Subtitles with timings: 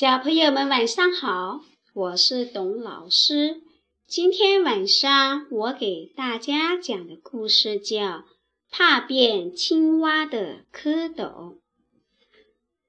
[0.00, 1.60] 小朋友们晚上好，
[1.92, 3.60] 我是董老师。
[4.06, 7.98] 今天晚上我给大家讲的故事叫
[8.70, 11.14] 《怕变青蛙的蝌蚪》。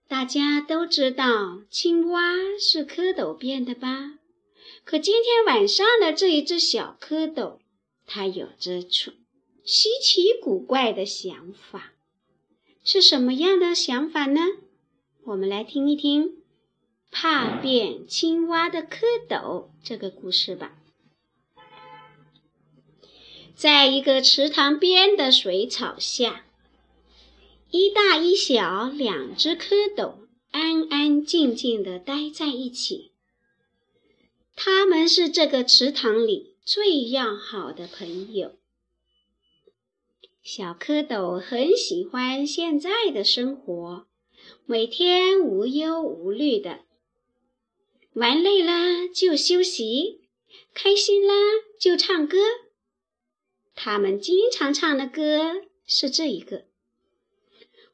[0.07, 2.21] 大家都知道青蛙
[2.57, 4.13] 是蝌蚪变的吧？
[4.85, 7.57] 可今天晚上的这一只小蝌蚪，
[8.05, 9.11] 它有着出
[9.65, 11.91] 稀奇古怪的想法，
[12.85, 14.39] 是什么样的想法呢？
[15.25, 16.37] 我们来听一听。
[17.11, 20.77] 怕变青蛙的蝌蚪这个故事吧，
[23.53, 26.45] 在一个池塘边的水草下，
[27.69, 30.15] 一大一小两只蝌蚪
[30.51, 33.11] 安安静静地待在一起。
[34.55, 38.55] 他们是这个池塘里最要好的朋友。
[40.41, 44.07] 小蝌蚪很喜欢现在的生活，
[44.65, 46.79] 每天无忧无虑的。
[48.13, 50.19] 玩累了就休息，
[50.73, 51.33] 开心啦
[51.79, 52.37] 就唱歌。
[53.73, 56.65] 他们经常唱的歌是这一个：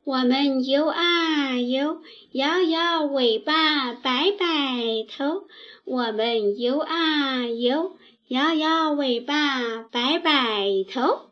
[0.04, 5.48] 我们游啊游，摇摇尾巴摆摆头；
[5.86, 7.96] 我们游啊游，
[8.30, 11.32] 摇摇尾巴摆摆头。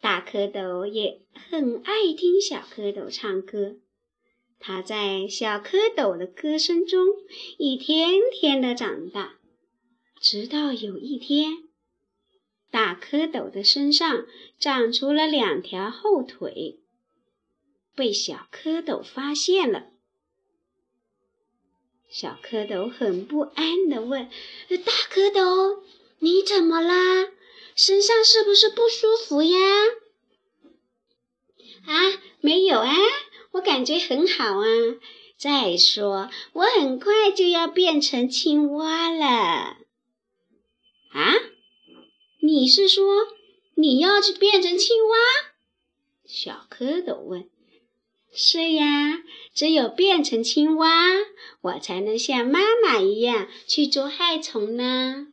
[0.00, 1.20] 大蝌蚪也
[1.50, 3.76] 很爱听小蝌蚪唱歌。
[4.66, 7.06] 它在小蝌蚪的歌声中
[7.58, 9.34] 一天天的长大，
[10.22, 11.64] 直到有一天，
[12.70, 14.26] 大蝌蚪的身上
[14.58, 16.80] 长出了两条后腿，
[17.94, 19.90] 被小蝌蚪发现了。
[22.08, 24.30] 小蝌蚪很不安地问
[24.82, 25.82] ：“大蝌蚪，
[26.20, 27.30] 你怎么啦？
[27.76, 29.58] 身上是不是不舒服呀
[31.84, 32.94] ？”“啊，没有啊。”
[33.64, 34.66] 感觉很好啊！
[35.36, 39.26] 再说，我很快就要变成青蛙了。
[41.10, 41.34] 啊？
[42.40, 43.28] 你是说
[43.74, 45.16] 你要去变成青蛙？
[46.26, 47.48] 小蝌蚪问。
[48.32, 49.22] 是呀，
[49.54, 50.88] 只有变成青蛙，
[51.62, 55.28] 我才能像妈妈一样去捉害虫呢。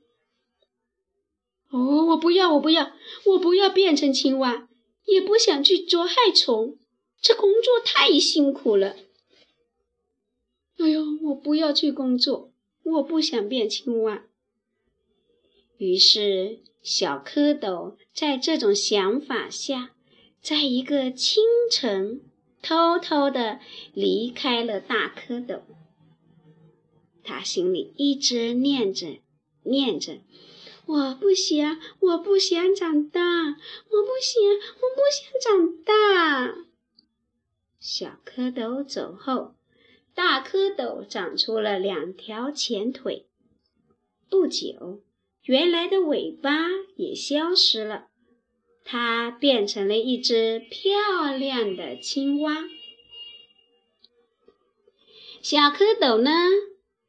[1.71, 2.91] 哦，我不要，我不要，
[3.25, 4.67] 我不要变成青蛙，
[5.05, 6.77] 也不想去捉害虫。
[7.21, 8.95] 这工作太辛苦了。
[10.77, 12.51] 哎呦，我不要去工作，
[12.83, 14.23] 我不想变青蛙。
[15.77, 19.91] 于是，小蝌蚪在这种想法下，
[20.41, 22.21] 在一个清晨，
[22.63, 23.59] 偷偷的
[23.93, 25.61] 离开了大蝌蚪。
[27.23, 29.19] 他心里一直念着，
[29.61, 30.21] 念着
[30.87, 34.41] ：“我不想，我不想长大，我不想，
[34.81, 36.65] 我不想长大。”
[37.81, 39.55] 小蝌蚪走后，
[40.13, 43.25] 大蝌蚪长出了两条前腿。
[44.29, 45.01] 不久，
[45.45, 48.09] 原来的尾巴也消失了，
[48.85, 52.65] 它变成了一只漂亮的青蛙。
[55.41, 56.31] 小蝌蚪呢，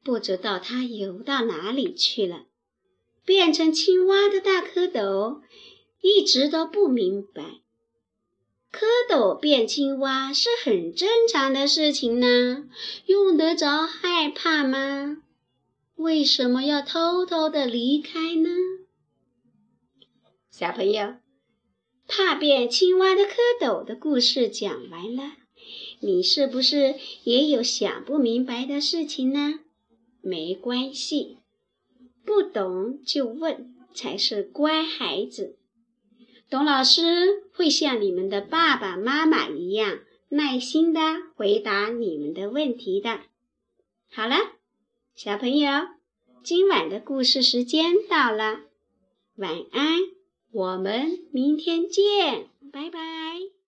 [0.02, 2.46] 不知道它游到哪里去了。
[3.26, 5.42] 变成青蛙的大蝌蚪
[6.00, 7.61] 一直都不明白。
[8.82, 12.68] 蝌蚪变青蛙是很正常的事情呢，
[13.06, 15.22] 用得着害怕吗？
[15.94, 18.50] 为什么要偷偷的离开呢？
[20.50, 21.14] 小朋友，
[22.08, 25.34] 怕变青蛙的蝌蚪的故事讲完了，
[26.00, 29.60] 你是不是也有想不明白的事情呢？
[30.20, 31.38] 没关系，
[32.24, 35.56] 不懂就问才是乖孩子。
[36.52, 41.00] 董老师会像你们的爸爸妈妈一样耐心的
[41.34, 43.20] 回答你们的问题的。
[44.10, 44.36] 好了，
[45.14, 45.70] 小朋友，
[46.44, 48.60] 今晚的故事时间到了，
[49.36, 50.00] 晚安，
[50.50, 53.52] 我们明天见，拜拜。